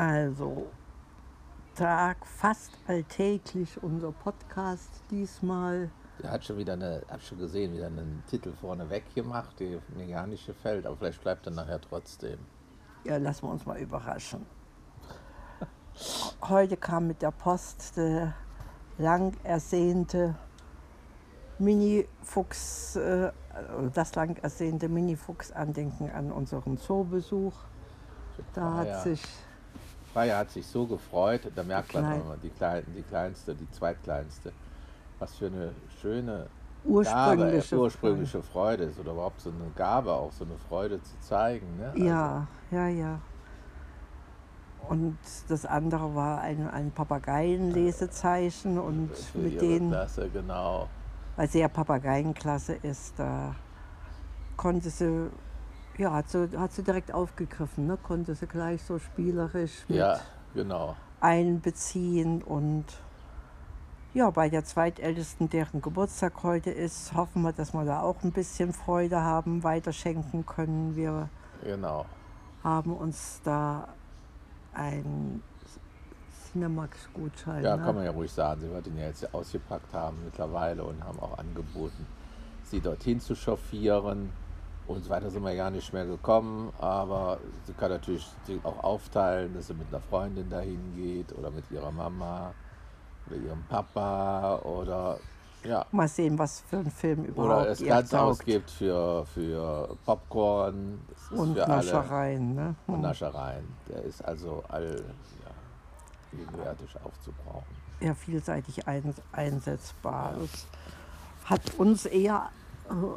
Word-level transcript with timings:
Also, 0.00 0.66
Tag 1.74 2.26
fast 2.26 2.70
alltäglich 2.86 3.82
unser 3.82 4.12
Podcast 4.12 4.88
diesmal. 5.10 5.90
Er 6.22 6.30
hat 6.30 6.42
schon 6.42 6.56
wieder 6.56 6.72
eine, 6.72 7.02
hab 7.06 7.20
schon 7.20 7.36
gesehen, 7.36 7.74
wieder 7.74 7.88
einen 7.88 8.22
Titel 8.26 8.50
vorne 8.54 8.88
weg 8.88 9.14
gemacht, 9.14 9.60
der 9.60 9.82
mir 9.94 10.06
gar 10.06 10.26
nicht 10.26 10.46
gefällt, 10.46 10.86
aber 10.86 10.96
vielleicht 10.96 11.20
bleibt 11.20 11.46
er 11.46 11.52
nachher 11.52 11.82
trotzdem. 11.82 12.38
Ja, 13.04 13.18
lassen 13.18 13.42
wir 13.42 13.50
uns 13.50 13.66
mal 13.66 13.78
überraschen. 13.78 14.46
Heute 16.48 16.78
kam 16.78 17.06
mit 17.06 17.20
der 17.20 17.32
Post 17.32 17.98
der 17.98 18.32
lang 18.96 19.36
ersehnte 19.42 20.34
Mini-Fuchs, 21.58 22.96
äh, 22.96 23.32
das 23.92 24.14
lang 24.14 24.38
ersehnte 24.38 24.88
Mini-Fuchs-Andenken 24.88 26.10
an 26.10 26.32
unseren 26.32 26.78
Zoobesuch. 26.78 27.52
Da 28.54 28.76
hat 28.76 28.86
ja. 28.86 29.00
sich 29.00 29.22
Freier 30.12 30.38
hat 30.38 30.50
sich 30.50 30.66
so 30.66 30.86
gefreut, 30.86 31.42
da 31.54 31.62
merkt 31.62 31.94
man 31.94 32.04
immer, 32.20 32.36
die, 32.42 32.50
Klein, 32.50 32.84
die 32.96 33.02
kleinste, 33.02 33.54
die 33.54 33.70
zweitkleinste, 33.70 34.52
was 35.18 35.34
für 35.34 35.46
eine 35.46 35.72
schöne 36.00 36.46
ursprüngliche. 36.84 37.70
Gabe, 37.70 37.82
ursprüngliche 37.82 38.42
Freude 38.42 38.84
ist 38.84 38.98
oder 38.98 39.12
überhaupt 39.12 39.40
so 39.40 39.50
eine 39.50 39.70
Gabe, 39.76 40.12
auch 40.12 40.32
so 40.32 40.44
eine 40.44 40.56
Freude 40.68 41.02
zu 41.02 41.18
zeigen. 41.20 41.66
Ne? 41.78 41.92
Ja, 42.04 42.46
ja, 42.70 42.88
ja. 42.88 43.20
Und 44.88 45.18
das 45.48 45.66
andere 45.66 46.14
war 46.14 46.40
ein, 46.40 46.68
ein 46.68 46.90
Papageienlesezeichen 46.90 48.78
und 48.78 49.10
Also 49.10 49.22
für 49.32 49.38
mit 49.38 49.60
denen, 49.60 49.90
Klasse, 49.90 50.28
genau. 50.30 50.88
weil 51.36 51.48
sie 51.48 51.60
ja 51.60 51.68
Papageienklasse 51.68 52.74
ist, 52.82 53.14
da 53.18 53.54
konnte 54.56 54.90
sie, 54.90 55.30
ja, 55.98 56.12
hat 56.12 56.28
sie, 56.28 56.48
hat 56.56 56.72
sie 56.72 56.82
direkt 56.82 57.12
aufgegriffen, 57.12 57.86
ne? 57.86 57.98
konnte 58.02 58.34
sie 58.34 58.46
gleich 58.46 58.82
so 58.82 58.98
spielerisch 58.98 59.84
mit 59.88 59.98
Ja, 59.98 60.18
genau. 60.54 60.96
einbeziehen 61.20 62.42
und 62.42 62.84
ja, 64.12 64.28
bei 64.30 64.48
der 64.48 64.64
zweitältesten, 64.64 65.48
deren 65.50 65.80
Geburtstag 65.82 66.42
heute 66.42 66.70
ist, 66.70 67.14
hoffen 67.14 67.42
wir, 67.42 67.52
dass 67.52 67.72
wir 67.72 67.84
da 67.84 68.00
auch 68.00 68.22
ein 68.24 68.32
bisschen 68.32 68.72
Freude 68.72 69.20
haben, 69.20 69.62
weiterschenken 69.62 70.44
können. 70.46 70.96
Wir 70.96 71.28
Genau. 71.62 72.06
haben 72.64 72.92
uns 72.92 73.40
da 73.44 73.86
ein 74.74 75.42
Cinemax-Gutschein. 76.52 77.62
Ja, 77.62 77.76
ne? 77.76 77.84
kann 77.84 77.94
man 77.94 78.04
ja 78.04 78.10
ruhig 78.10 78.32
sagen. 78.32 78.60
Sie 78.62 78.70
wird 78.70 78.86
ihn 78.88 78.98
ja 78.98 79.06
jetzt 79.06 79.32
ausgepackt 79.32 79.92
haben 79.94 80.16
mittlerweile 80.24 80.82
und 80.82 81.04
haben 81.04 81.20
auch 81.20 81.38
angeboten, 81.38 82.04
sie 82.64 82.80
dorthin 82.80 83.20
zu 83.20 83.34
chauffieren. 83.36 84.30
Und 84.90 85.04
so 85.04 85.10
weiter 85.10 85.30
sind 85.30 85.44
wir 85.44 85.54
gar 85.54 85.70
nicht 85.70 85.92
mehr 85.92 86.04
gekommen, 86.04 86.72
aber 86.80 87.38
sie 87.64 87.72
kann 87.74 87.90
natürlich 87.90 88.26
auch 88.64 88.82
aufteilen, 88.82 89.54
dass 89.54 89.68
sie 89.68 89.74
mit 89.74 89.86
einer 89.88 90.00
Freundin 90.00 90.50
dahin 90.50 90.80
geht 90.96 91.32
oder 91.38 91.50
mit 91.50 91.70
ihrer 91.70 91.92
Mama 91.92 92.52
oder 93.26 93.36
ihrem 93.36 93.62
Papa 93.68 94.56
oder 94.64 95.18
ja, 95.62 95.84
Mal 95.92 96.08
sehen, 96.08 96.38
was 96.38 96.62
für 96.62 96.78
ein 96.78 96.90
Film 96.90 97.20
oder 97.20 97.28
überhaupt 97.28 97.66
es 97.66 97.80
ihr 97.82 97.88
ganz 97.88 98.14
ausgibt 98.14 98.70
für, 98.70 99.24
für 99.26 99.96
Popcorn 100.06 100.98
Und 101.30 101.54
für 101.54 101.68
Naschereien. 101.68 102.54
Ne? 102.54 102.74
und 102.86 102.94
Hm. 102.94 103.00
Naschereien. 103.02 103.68
Der 103.88 104.02
ist 104.02 104.24
also 104.24 104.64
all 104.68 105.04
ja, 105.44 106.38
gegenwärtig 106.38 106.96
aufzubrauchen. 107.04 107.76
ja, 108.00 108.14
vielseitig 108.14 108.88
ein, 108.88 109.14
einsetzbar. 109.32 110.34
Das 110.40 110.66
hat 111.44 111.74
uns 111.78 112.06
eher 112.06 112.48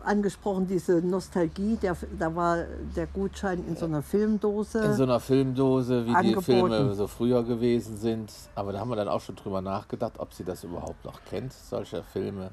angesprochen, 0.04 0.68
diese 0.68 1.02
Nostalgie. 1.02 1.78
Der, 1.82 1.96
da 2.20 2.34
war 2.36 2.58
der 2.96 3.08
Gutschein 3.08 3.64
in 3.68 3.76
so 3.76 3.86
einer 3.86 4.02
Filmdose. 4.02 4.80
in 4.80 4.94
so 4.94 5.04
einer 5.04 5.20
Filmdose, 5.20 6.06
wie 6.06 6.12
angeboten. 6.14 6.40
die 6.40 6.44
Filme 6.44 6.94
so 6.94 7.08
früher 7.08 7.44
gewesen 7.44 7.98
sind. 7.98 8.32
Aber 8.56 8.72
da 8.74 8.80
haben 8.80 8.90
wir 8.90 8.96
dann 8.96 9.08
auch 9.08 9.22
schon 9.22 9.36
drüber 9.36 9.62
nachgedacht, 9.62 10.14
ob 10.20 10.34
sie 10.34 10.44
das 10.44 10.64
überhaupt 10.64 11.04
noch 11.06 11.20
kennt, 11.30 11.54
solche 11.54 12.04
Filme. 12.04 12.52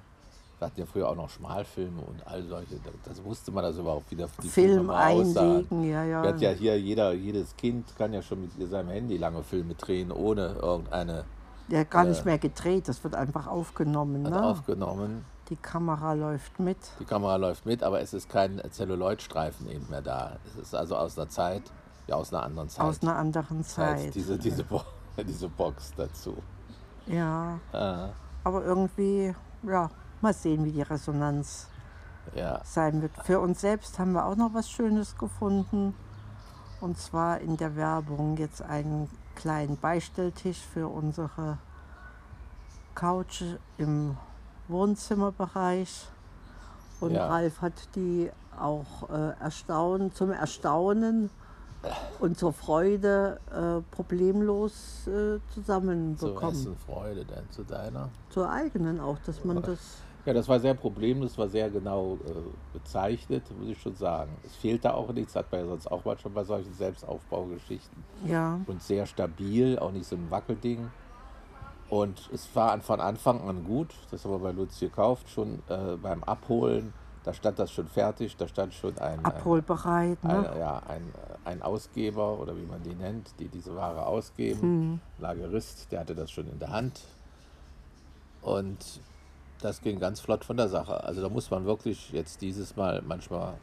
Wir 0.58 0.66
hatten 0.66 0.80
ja 0.80 0.86
früher 0.86 1.08
auch 1.08 1.16
noch 1.16 1.30
Schmalfilme 1.30 2.02
und 2.02 2.26
all 2.26 2.42
solche. 2.42 2.74
Da- 2.76 2.90
Das 3.04 3.24
wusste 3.24 3.50
man 3.50 3.64
das 3.64 3.78
überhaupt, 3.78 4.10
wie 4.10 4.16
Filme 4.16 4.28
Film 4.50 4.90
aussahen. 4.90 5.48
einlegen, 5.56 5.84
ja, 5.90 6.04
ja. 6.04 6.22
Hatten 6.22 6.40
ja 6.40 6.50
hier 6.50 6.78
jeder, 6.78 7.12
jedes 7.12 7.56
Kind 7.56 7.96
kann 7.96 8.12
ja 8.12 8.20
schon 8.20 8.42
mit 8.42 8.50
seinem 8.70 8.90
Handy 8.90 9.16
lange 9.16 9.42
Filme 9.42 9.74
drehen, 9.74 10.12
ohne 10.12 10.56
irgendeine 10.60 11.24
Der 11.70 11.80
hat 11.80 11.90
gar 11.90 12.04
äh, 12.04 12.08
nicht 12.08 12.24
mehr 12.24 12.38
gedreht, 12.38 12.88
das 12.88 13.02
wird 13.04 13.14
einfach 13.14 13.46
aufgenommen. 13.46 14.24
hat 14.24 14.32
Ne? 14.32 14.42
aufgenommen. 14.42 15.24
Die 15.48 15.56
Kamera 15.56 16.12
läuft 16.12 16.60
mit. 16.60 16.78
Die 17.00 17.04
Kamera 17.04 17.36
läuft 17.36 17.66
mit, 17.66 17.82
aber 17.82 18.00
es 18.00 18.12
ist 18.14 18.28
kein 18.28 18.60
Zelluloidstreifen 18.70 19.68
eben 19.68 19.88
mehr 19.90 20.02
da. 20.02 20.36
Es 20.46 20.56
ist 20.56 20.74
also 20.74 20.96
aus 20.96 21.18
einer 21.18 21.28
Zeit, 21.28 21.62
ja 22.06 22.14
aus 22.16 22.32
einer 22.32 22.44
anderen 22.44 22.68
Zeit. 22.68 22.84
Aus 22.84 23.02
einer 23.02 23.16
anderen 23.16 23.64
Zeit, 23.64 24.00
Zeit. 24.00 24.14
diese, 24.14 24.38
diese, 24.38 24.62
Bo 24.64 24.82
diese 25.16 25.48
Box 25.48 25.92
dazu. 25.96 26.36
Ja, 27.06 27.58
Ah, 27.72 28.10
aber 28.44 28.64
irgendwie, 28.64 29.34
ja, 29.64 29.90
mal 30.20 30.32
sehen, 30.34 30.64
wie 30.64 30.72
die 30.72 30.82
Resonanz 30.82 31.68
ja, 32.34 32.60
sein 32.64 33.02
wird. 33.02 33.12
Für 33.24 33.40
uns 33.40 33.60
selbst 33.60 33.98
haben 33.98 34.12
wir 34.12 34.24
auch 34.26 34.36
noch 34.36 34.54
was 34.54 34.70
Schönes 34.70 35.16
gefunden. 35.18 35.94
Und 36.80 36.96
zwar 36.96 37.40
in 37.40 37.56
der 37.56 37.76
Werbung 37.76 38.36
jetzt 38.36 38.62
einen 38.62 39.10
kleinen 39.40 39.78
Beistelltisch 39.78 40.58
für 40.58 40.86
unsere 40.86 41.56
Couch 42.94 43.42
im 43.78 44.16
Wohnzimmerbereich. 44.68 46.08
Und 47.00 47.12
Ja. 47.12 47.26
Ralf 47.26 47.62
hat 47.62 47.72
die 47.94 48.30
auch 48.58 49.08
äh, 49.08 49.40
erstaunen, 49.40 50.12
zum 50.12 50.30
Erstaunen 50.30 51.30
und 52.18 52.38
zur 52.38 52.52
Freude 52.52 53.40
äh, 53.50 53.80
problemlos 53.94 55.06
äh, 55.06 55.08
zu 55.08 55.40
zusammenbekommen. 55.54 56.54
wessen 56.54 56.76
Freude 56.76 57.24
denn? 57.24 57.48
Zu 57.50 57.64
deiner? 57.64 58.10
Zur 58.28 58.50
eigenen 58.50 59.00
auch, 59.00 59.16
dass 59.24 59.42
man 59.44 59.62
das. 59.62 59.78
Ja, 60.26 60.34
das 60.34 60.48
war 60.48 60.60
sehr 60.60 60.74
problemlos, 60.74 61.38
war 61.38 61.48
sehr 61.48 61.70
genau 61.70 62.18
äh, 62.26 62.32
bezeichnet, 62.74 63.42
muss 63.58 63.70
ich 63.70 63.80
schon 63.80 63.94
sagen. 63.96 64.30
Es 64.44 64.54
fehlte 64.56 64.92
auch 64.94 65.10
nichts, 65.12 65.34
hat 65.34 65.50
man 65.50 65.62
ja 65.62 65.66
sonst 65.68 65.86
auch 65.90 66.04
mal 66.04 66.18
schon 66.18 66.34
bei 66.34 66.44
solchen 66.44 66.74
Selbstaufbaugeschichten. 66.74 68.04
Ja, 68.26 68.60
Und 68.66 68.82
sehr 68.82 69.06
stabil, 69.06 69.78
auch 69.78 69.92
nicht 69.92 70.06
so 70.06 70.16
ein 70.16 70.30
Wackelding. 70.30 70.90
Und 71.88 72.28
es 72.32 72.48
war 72.54 72.78
von 72.82 73.00
Anfang 73.00 73.40
an 73.48 73.64
gut, 73.64 73.94
das 74.10 74.24
haben 74.24 74.32
wir 74.32 74.38
bei 74.38 74.52
Lutz 74.52 74.78
gekauft, 74.78 75.28
schon 75.30 75.60
äh, 75.68 75.96
beim 75.96 76.22
Abholen, 76.22 76.92
da 77.24 77.32
stand 77.34 77.58
das 77.58 77.72
schon 77.72 77.88
fertig, 77.88 78.36
da 78.36 78.46
stand 78.46 78.72
schon 78.74 78.96
ein, 78.98 79.24
abholbereit. 79.24 80.18
ein, 80.22 80.40
Ne? 80.42 80.50
ein, 80.52 80.58
ja, 80.58 80.82
ein, 80.86 81.02
äh, 81.02 81.48
ein 81.48 81.62
Ausgeber 81.62 82.38
oder 82.38 82.56
wie 82.56 82.64
man 82.66 82.82
die 82.82 82.94
nennt, 82.94 83.30
die 83.40 83.48
diese 83.48 83.74
Ware 83.74 84.06
ausgeben, 84.06 84.60
Hm. 84.60 85.00
Lagerist, 85.18 85.90
der 85.90 86.00
hatte 86.00 86.14
das 86.14 86.30
schon 86.30 86.46
in 86.48 86.58
der 86.58 86.70
Hand. 86.70 87.00
Und 88.42 89.00
das 89.60 89.80
ging 89.80 89.98
ganz 90.00 90.20
flott 90.20 90.44
von 90.44 90.56
der 90.56 90.68
Sache. 90.68 91.02
Also 91.04 91.20
da 91.20 91.28
muss 91.28 91.50
man 91.50 91.64
wirklich 91.64 92.10
jetzt 92.12 92.40
dieses 92.40 92.76
Mal, 92.76 93.02
manchmal 93.06 93.54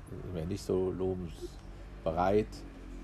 nicht 0.47 0.63
so 0.63 0.91
lobensbereit, 0.91 2.47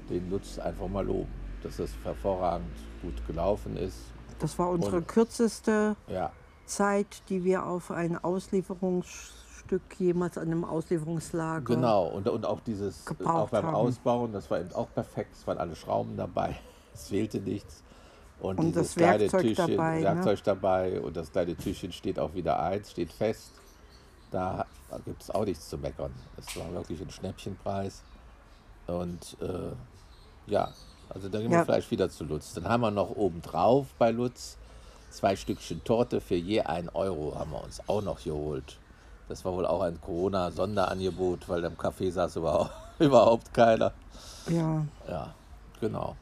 den 0.10 0.30
Lutz 0.30 0.60
einfach 0.60 0.88
mal 0.88 1.06
loben, 1.06 1.32
dass 1.64 1.78
das 1.78 1.92
hervorragend 2.04 2.68
gut 3.02 3.26
gelaufen 3.28 3.78
ist. 3.78 3.98
Das 4.40 4.58
war 4.60 4.70
unsere 4.70 4.98
Und- 4.98 5.08
kürzeste 5.08 5.96
Ja, 6.08 6.32
Zeit, 6.66 7.24
die 7.30 7.44
wir 7.44 7.66
auf 7.66 7.92
ein 7.92 8.18
Auslieferungsstück 8.24 9.82
jemals 10.00 10.38
an 10.38 10.48
einem 10.48 10.66
Auslieferungslager. 10.66 11.62
genau. 11.76 12.08
Und, 12.08 12.28
und 12.28 12.46
auch 12.46 12.60
dieses, 12.62 13.06
Gebraucht 13.06 13.36
auch 13.36 13.50
beim 13.50 13.66
haben. 13.68 13.76
Ausbauen, 13.76 14.34
das 14.34 14.50
war 14.52 14.60
eben 14.60 14.74
auch 14.74 14.88
perfekt. 14.94 15.34
Es 15.34 15.48
waren 15.48 15.58
alle 15.58 15.76
Schrauben 15.76 16.16
dabei, 16.18 16.56
es 16.94 17.10
fehlte 17.10 17.40
nichts. 17.40 17.84
Und, 18.40 18.60
Und 18.60 18.66
dieses 18.68 18.88
das 18.90 18.96
kleine 18.96 19.20
Werkzeug 19.22 19.42
Tischchen, 19.42 19.78
dabei, 19.78 19.98
ne? 20.00 20.04
Werkzeug 20.04 20.44
dabei 20.44 21.02
und 21.02 21.16
das 21.16 21.32
kleine 21.32 21.56
Tischchen 21.56 21.92
steht 21.94 22.20
auch 22.20 22.34
wieder 22.34 22.60
eins, 22.60 22.92
steht 22.92 23.12
fest. 23.14 23.52
Da 24.32 24.66
gibt 25.06 25.22
es 25.22 25.32
auch 25.32 25.46
nichts 25.46 25.70
zu 25.70 25.78
meckern. 25.78 26.12
Es 26.38 26.58
war 26.58 26.72
wirklich 26.74 27.00
ein 27.02 27.10
Schnäppchenpreis. 27.10 28.02
Und 28.88 29.38
äh, 29.42 29.72
ja, 30.52 30.72
also 31.10 31.30
da 31.30 31.40
gehen 31.40 31.52
wir 31.52 31.60
Ja. 31.60 31.66
vielleicht 31.66 31.90
wieder 31.92 32.10
zu 32.10 32.26
Lutz. 32.26 32.54
Dann 32.54 32.68
haben 32.68 32.82
wir 32.82 32.92
noch 32.92 33.12
obendrauf 33.16 33.88
bei 33.98 34.12
Lutz 34.12 34.58
zwei 35.10 35.36
Stückchen 35.36 35.84
Torte 35.84 36.20
für 36.20 36.36
je 36.36 36.62
ein 36.62 36.90
Euro 36.90 37.38
haben 37.38 37.52
wir 37.52 37.64
uns 37.64 37.82
auch 37.88 38.02
noch 38.02 38.24
geholt. 38.24 38.80
Das 39.30 39.46
war 39.46 39.54
wohl 39.54 39.66
auch 39.66 39.82
ein 39.82 40.02
Corona-Sonderangebot, 40.02 41.48
weil 41.48 41.64
im 41.64 41.76
Café 41.78 42.12
saß 42.12 42.36
überhaupt, 42.38 42.72
überhaupt 43.00 43.54
keiner. 43.54 43.94
Ja, 44.50 44.86
Ja, 45.08 45.34
genau. 45.80 46.16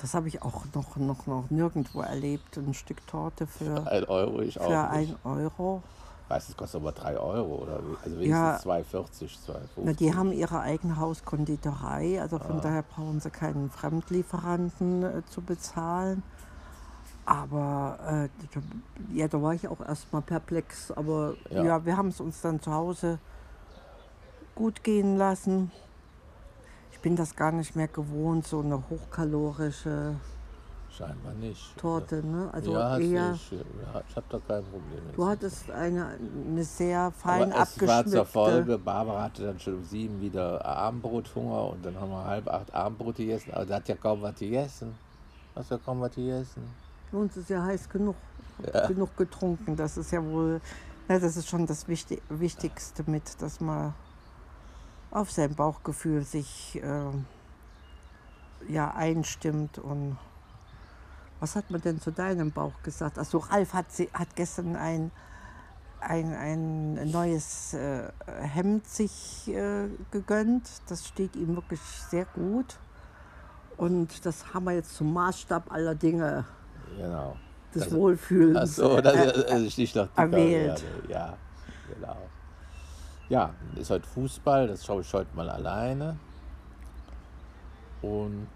Das 0.00 0.14
habe 0.14 0.28
ich 0.28 0.42
auch 0.42 0.64
noch, 0.74 0.96
noch, 0.96 1.26
noch 1.26 1.50
nirgendwo 1.50 2.00
erlebt. 2.00 2.56
Ein 2.56 2.74
Stück 2.74 3.06
Torte 3.06 3.46
für, 3.46 3.86
Ein 3.86 4.04
Euro, 4.04 4.40
ich 4.40 4.60
auch 4.60 4.64
für 4.64 4.96
nicht. 4.98 5.16
ein 5.24 5.30
Euro. 5.30 5.82
Weiß, 6.28 6.48
es 6.50 6.56
kostet 6.56 6.82
aber 6.82 6.92
3 6.92 7.16
Euro 7.18 7.62
oder 7.62 7.80
also 8.04 8.20
Ja. 8.20 8.60
wenigstens 8.60 8.66
2,40, 8.66 9.38
2,50. 9.46 9.58
Na, 9.84 9.92
die 9.94 10.14
haben 10.14 10.30
ihre 10.32 10.60
eigene 10.60 10.98
Hauskonditorei, 10.98 12.20
also 12.20 12.36
Ah. 12.36 12.40
von 12.44 12.60
daher 12.60 12.82
brauchen 12.82 13.20
sie 13.20 13.30
keinen 13.30 13.70
Fremdlieferanten 13.70 15.02
äh, 15.04 15.22
zu 15.30 15.40
bezahlen. 15.40 16.22
Aber 17.24 17.98
äh, 18.06 18.28
da- 18.54 18.60
ja, 19.14 19.28
da 19.28 19.40
war 19.42 19.54
ich 19.54 19.68
auch 19.68 19.80
erstmal 19.80 20.22
perplex. 20.22 20.90
Aber 20.92 21.34
ja, 21.50 21.62
Ja. 21.64 21.84
wir 21.86 21.96
haben 21.96 22.08
es 22.08 22.20
uns 22.20 22.40
dann 22.40 22.60
zu 22.60 22.72
Hause 22.72 23.18
gut 24.54 24.82
gehen 24.84 25.16
lassen. 25.16 25.70
Ich 26.98 27.02
bin 27.02 27.14
das 27.14 27.36
gar 27.36 27.52
nicht 27.52 27.76
mehr 27.76 27.86
gewohnt, 27.86 28.44
so 28.44 28.58
eine 28.58 28.82
hochkalorische 28.90 30.16
Scheinbar 30.90 31.32
nicht. 31.34 31.76
Torte. 31.76 32.26
Ne? 32.26 32.50
Also 32.52 32.72
ja, 32.72 32.98
eher. 32.98 33.38
Ja, 33.52 34.02
ich 34.08 34.16
habe 34.16 34.26
da 34.30 34.40
kein 34.48 34.64
Problem 34.64 34.98
du 35.14 35.26
hattest 35.28 35.70
eine, 35.70 36.18
eine 36.44 36.64
sehr 36.64 37.12
fein 37.12 37.52
Aber 37.52 37.62
es 37.62 37.86
war 37.86 38.04
zur. 38.04 38.24
Folge, 38.24 38.78
Barbara 38.78 39.22
hatte 39.22 39.44
dann 39.44 39.60
schon 39.60 39.76
um 39.76 39.84
sieben 39.84 40.20
wieder 40.20 40.64
Abendbrothunger 40.64 41.70
und 41.70 41.86
dann 41.86 41.94
haben 42.00 42.10
wir 42.10 42.24
halb 42.24 42.48
acht 42.48 42.74
Abendbrot 42.74 43.14
gegessen, 43.14 43.52
aber 43.54 43.66
sie 43.66 43.74
hat 43.74 43.86
ja 43.86 43.94
kaum 43.94 44.20
was 44.22 44.34
gegessen. 44.34 44.92
Hast 45.54 45.70
ja 45.70 45.78
kaum 45.78 46.00
was 46.00 46.16
gegessen. 46.16 46.64
Uns 47.12 47.36
ist 47.36 47.48
ja 47.48 47.62
heiß 47.62 47.88
genug, 47.88 48.16
genug 48.88 49.16
getrunken. 49.16 49.76
Das 49.76 49.96
ist 49.96 50.10
ja 50.10 50.20
wohl, 50.24 50.60
na, 51.06 51.20
das 51.20 51.36
ist 51.36 51.48
schon 51.48 51.64
das 51.64 51.86
Wichtig 51.86 52.20
Wichtigste 52.28 53.04
mit, 53.06 53.40
dass 53.40 53.60
man 53.60 53.94
auf 55.10 55.30
sein 55.30 55.54
Bauchgefühl 55.54 56.22
sich 56.24 56.80
ähm, 56.82 57.24
ja 58.68 58.90
einstimmt 58.94 59.78
und 59.78 60.18
was 61.40 61.54
hat 61.54 61.70
man 61.70 61.80
denn 61.80 62.00
zu 62.00 62.10
deinem 62.10 62.50
Bauch 62.50 62.82
gesagt? 62.82 63.16
Also 63.18 63.38
Ralf 63.38 63.72
hat, 63.72 63.92
sie, 63.92 64.08
hat 64.12 64.34
gestern 64.34 64.74
ein, 64.74 65.12
ein, 66.00 66.34
ein 66.34 67.10
neues 67.12 67.74
äh, 67.74 68.10
Hemd 68.40 68.86
sich 68.88 69.46
äh, 69.48 69.88
gegönnt. 70.10 70.68
Das 70.88 71.06
steht 71.06 71.36
ihm 71.36 71.54
wirklich 71.54 71.78
sehr 71.80 72.24
gut. 72.24 72.76
Und 73.76 74.26
das 74.26 74.52
haben 74.52 74.64
wir 74.64 74.72
jetzt 74.72 74.96
zum 74.96 75.12
Maßstab 75.12 75.70
aller 75.70 75.94
Dinge 75.94 76.44
Genau. 76.96 77.36
des 77.72 77.84
Das- 77.84 77.92
Wohlfühlens. 77.94 78.58
Ach 78.60 78.66
so, 78.66 79.00
das 79.00 79.14
äh, 79.14 79.64
ist 79.64 79.78
nicht 79.78 79.94
noch 79.94 80.08
erwählt. 80.16 80.82
Ja, 81.08 81.36
genau. 81.94 82.16
Ja, 83.28 83.54
ist 83.76 83.90
heute 83.90 84.06
Fußball, 84.08 84.68
das 84.68 84.84
schaue 84.86 85.02
ich 85.02 85.12
heute 85.12 85.34
mal 85.36 85.48
alleine. 85.50 86.16
Und 88.00 88.46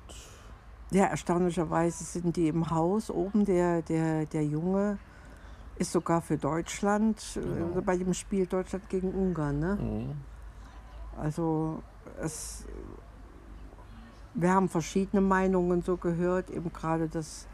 Ja, 0.90 1.06
erstaunlicherweise 1.06 2.04
sind 2.04 2.36
die 2.36 2.48
im 2.48 2.70
Haus 2.70 3.10
oben. 3.10 3.44
Der, 3.44 3.82
der, 3.82 4.24
der 4.26 4.44
Junge 4.44 4.98
ist 5.76 5.92
sogar 5.92 6.22
für 6.22 6.38
Deutschland 6.38 7.20
Genau. 7.34 7.78
äh, 7.78 7.82
bei 7.82 7.96
dem 7.96 8.14
Spiel 8.14 8.46
Deutschland 8.46 8.88
gegen 8.88 9.12
Ungarn. 9.12 9.58
Ne? 9.58 9.76
mh, 9.76 11.22
Also 11.22 11.82
es, 12.22 12.64
wir 14.34 14.50
haben 14.54 14.68
verschiedene 14.68 15.20
Meinungen 15.20 15.82
so 15.82 15.96
gehört, 15.96 16.50
eben 16.50 16.72
gerade, 16.72 17.08
dass 17.08 17.46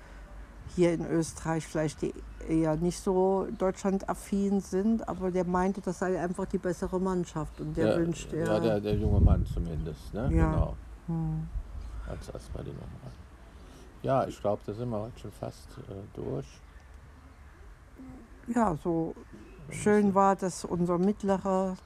hier 0.74 0.92
in 0.92 1.06
Österreich 1.06 1.66
vielleicht 1.66 2.02
die 2.02 2.14
eher 2.48 2.76
nicht 2.76 2.98
so 2.98 3.46
deutschlandaffin 3.58 4.60
sind, 4.60 5.08
aber 5.08 5.30
der 5.30 5.44
meinte, 5.44 5.80
das 5.80 5.98
sei 5.98 6.20
einfach 6.20 6.46
die 6.46 6.58
bessere 6.58 6.98
Mannschaft 6.98 7.60
und 7.60 7.76
der 7.76 7.90
ja, 7.90 7.96
wünscht 7.98 8.32
er. 8.32 8.46
ja, 8.46 8.60
der, 8.60 8.80
der 8.80 8.94
junge 8.94 9.20
Mann 9.20 9.44
zumindest, 9.46 10.14
ne? 10.14 10.30
Ja. 10.32 10.50
Genau. 10.50 10.76
Hm. 11.06 11.48
Als 12.08 12.28
erstmal 12.30 12.64
die 12.64 12.70
Nummer. 12.70 12.86
Ja, 14.02 14.26
ich 14.26 14.40
glaube, 14.40 14.62
da 14.64 14.72
sind 14.72 14.88
wir 14.88 15.00
heute 15.00 15.18
schon 15.18 15.32
fast 15.32 15.68
äh, 15.88 15.92
durch. 16.14 16.46
Ja, 18.46 18.76
so 18.82 19.14
schön 19.70 20.14
war, 20.14 20.36
dass 20.36 20.64
unser 20.64 20.98
Mittlerer 20.98 21.76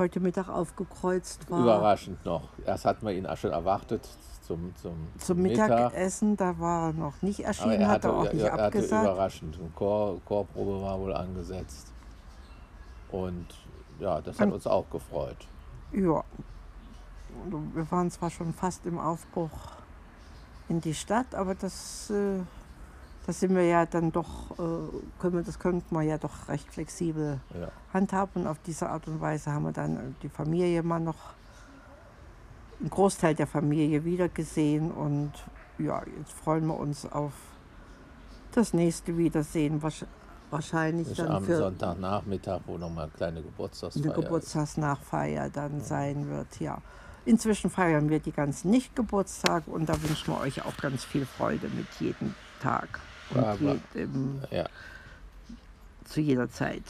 heute 0.00 0.18
Mittag 0.18 0.48
aufgekreuzt 0.48 1.48
war. 1.50 1.60
Überraschend 1.60 2.24
noch. 2.24 2.48
Erst 2.66 2.84
hatten 2.84 3.06
wir 3.06 3.12
ihn 3.14 3.26
auch 3.26 3.36
schon 3.36 3.52
erwartet 3.52 4.08
zum, 4.42 4.74
zum, 4.76 4.94
Zum 5.18 5.42
Mittag. 5.42 5.68
Mittagessen, 5.70 6.36
da 6.36 6.58
war 6.58 6.88
er 6.88 6.92
noch 6.94 7.22
nicht 7.22 7.38
Aber 7.40 7.48
erschienen, 7.48 7.80
er 7.82 7.86
hat 7.88 7.94
hatte, 8.04 8.08
er 8.08 8.14
auch 8.14 8.24
er, 8.24 8.34
nicht 8.34 8.42
er 8.42 8.52
hatte 8.52 8.62
abgesagt. 8.64 9.04
überraschend. 9.04 9.58
Eine 9.60 9.68
Chor, 9.76 10.20
Chorprobe 10.24 10.82
war 10.82 10.98
wohl 10.98 11.14
angesetzt. 11.14 11.92
Und 13.12 13.46
ja, 14.00 14.20
das 14.20 14.40
hat 14.40 14.46
Und- 14.48 14.54
uns 14.54 14.66
auch 14.66 14.88
gefreut. 14.90 15.36
Ja. 15.92 16.24
Und 17.44 17.74
Wir 17.76 17.88
waren 17.92 18.10
zwar 18.10 18.30
schon 18.30 18.52
fast 18.52 18.84
im 18.86 18.98
Aufbruch 18.98 19.50
in 20.68 20.80
die 20.80 20.94
Stadt, 20.94 21.34
aber 21.34 21.54
das, 21.54 22.10
äh, 22.10 22.40
das 23.26 23.40
sind 23.40 23.54
wir 23.54 23.64
ja 23.64 23.86
dann 23.86 24.12
doch, 24.12 24.50
äh, 24.58 24.62
können 25.20 25.34
wir, 25.34 25.42
das 25.42 25.58
könnten 25.58 25.94
wir 25.94 26.02
ja 26.02 26.18
doch 26.18 26.48
recht 26.48 26.68
flexibel 26.72 27.40
Ja. 27.58 27.68
handhaben. 27.92 28.42
Und 28.42 28.46
auf 28.48 28.58
diese 28.66 28.88
Art 28.88 29.06
und 29.08 29.20
Weise 29.20 29.52
haben 29.52 29.64
wir 29.64 29.72
dann 29.72 30.16
die 30.22 30.28
Familie 30.28 30.82
mal 30.82 31.00
noch, 31.00 31.34
einen 32.80 32.90
Großteil 32.90 33.34
der 33.34 33.46
Familie 33.46 34.04
wiedergesehen. 34.04 34.90
Und 34.90 35.32
ja, 35.78 36.02
jetzt 36.18 36.32
freuen 36.32 36.66
wir 36.66 36.78
uns 36.78 37.04
auf 37.10 37.32
das 38.52 38.72
nächste 38.72 39.16
Wiedersehen. 39.16 39.80
Wahrsch- 39.82 40.06
Wahrscheinlich 40.50 41.06
Ist 41.08 41.20
dann 41.20 41.28
am 41.28 41.44
für 41.44 41.58
Sonntagnachmittag, 41.58 42.62
wo 42.66 42.76
nochmal 42.76 43.04
eine 43.04 43.12
kleine 43.12 43.40
Geburtstagsfeier 43.40 44.02
eine. 44.12 44.22
Geburtstagsnachfeier 44.24 45.48
dann 45.48 45.80
sein 45.80 46.28
wird, 46.28 46.58
ja. 46.58 46.78
Inzwischen 47.26 47.70
feiern 47.70 48.08
wir 48.10 48.18
die 48.18 48.32
ganzen 48.32 48.70
Nicht-Geburtstage 48.70 49.70
und 49.70 49.88
da 49.88 50.00
wünschen 50.02 50.28
wir 50.34 50.40
euch 50.40 50.64
auch 50.64 50.76
ganz 50.78 51.04
viel 51.04 51.26
Freude 51.26 51.68
mit 51.68 51.86
jedem 51.98 52.34
Tag 52.62 53.00
und 53.34 53.80
jedem, 53.94 54.42
Ja. 54.50 54.66
zu 56.04 56.20
jeder 56.20 56.50
Zeit. 56.50 56.82